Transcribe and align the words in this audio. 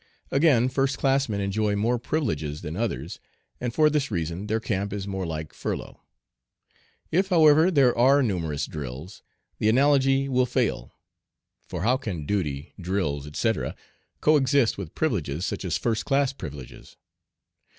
Again, 0.31 0.67
first 0.67 0.97
classmen 0.97 1.41
enjoy 1.41 1.75
more 1.75 1.99
privileges 1.99 2.63
than 2.63 2.75
others, 2.75 3.19
and 3.59 3.71
for 3.71 3.87
this 3.87 4.09
reason 4.09 4.47
their 4.47 4.59
camp 4.59 4.91
is 4.91 5.07
more 5.07 5.27
like 5.27 5.53
furlough. 5.53 6.01
If, 7.11 7.29
however, 7.29 7.69
there 7.69 7.95
are 7.95 8.23
numerous 8.23 8.65
drills, 8.65 9.21
the 9.59 9.69
analogy 9.69 10.27
will 10.27 10.47
fail; 10.47 10.91
for 11.67 11.83
how 11.83 11.97
can 11.97 12.25
duty, 12.25 12.73
drills, 12.81 13.27
etc., 13.27 13.75
coexist 14.21 14.75
with 14.75 14.95
privileges 14.95 15.45
such 15.45 15.63
as 15.63 15.77
first 15.77 16.03
class 16.03 16.33
privileges? 16.33 16.97